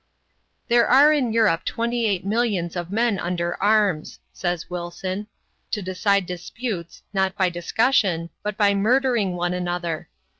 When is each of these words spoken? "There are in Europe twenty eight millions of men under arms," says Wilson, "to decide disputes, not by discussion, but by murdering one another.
"There 0.67 0.87
are 0.87 1.13
in 1.13 1.31
Europe 1.31 1.63
twenty 1.63 2.07
eight 2.07 2.25
millions 2.25 2.75
of 2.75 2.89
men 2.89 3.19
under 3.19 3.55
arms," 3.61 4.17
says 4.33 4.67
Wilson, 4.67 5.27
"to 5.69 5.83
decide 5.83 6.25
disputes, 6.25 7.03
not 7.13 7.37
by 7.37 7.51
discussion, 7.51 8.31
but 8.41 8.57
by 8.57 8.73
murdering 8.73 9.35
one 9.35 9.53
another. 9.53 10.09